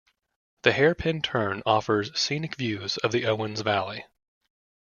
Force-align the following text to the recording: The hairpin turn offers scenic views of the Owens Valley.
The 0.63 0.71
hairpin 0.71 1.21
turn 1.21 1.61
offers 1.63 2.17
scenic 2.19 2.55
views 2.55 2.97
of 2.97 3.11
the 3.11 3.27
Owens 3.27 3.61
Valley. 3.61 4.03